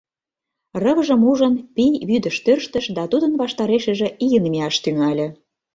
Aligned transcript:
Рывыжым 0.81 1.21
ужын, 1.31 1.53
пий 1.75 1.93
вӱдыш 2.09 2.35
тӧрштыш 2.45 2.85
да 2.95 3.03
тудын 3.11 3.31
ваштарешыже 3.41 4.07
ийын 4.25 4.43
мияш 4.51 4.75
тӱҥале. 4.83 5.27